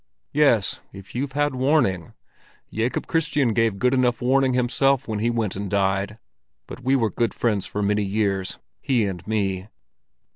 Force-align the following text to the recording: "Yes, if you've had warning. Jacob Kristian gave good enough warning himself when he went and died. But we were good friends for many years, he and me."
"Yes, 0.33 0.79
if 0.91 1.13
you've 1.13 1.33
had 1.33 1.53
warning. 1.53 2.13
Jacob 2.73 3.05
Kristian 3.05 3.53
gave 3.53 3.77
good 3.77 3.93
enough 3.93 4.19
warning 4.19 4.55
himself 4.55 5.07
when 5.07 5.19
he 5.19 5.29
went 5.29 5.55
and 5.55 5.69
died. 5.69 6.17
But 6.65 6.83
we 6.83 6.95
were 6.95 7.11
good 7.11 7.35
friends 7.35 7.67
for 7.67 7.83
many 7.83 8.01
years, 8.01 8.57
he 8.81 9.05
and 9.05 9.21
me." 9.27 9.67